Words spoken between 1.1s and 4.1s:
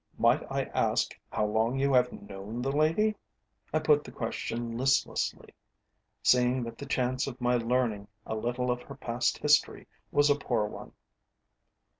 how long you have known the lady?" I put